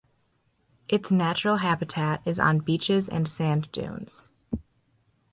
[0.89, 4.29] Its natural habitat is on beaches and sand dunes.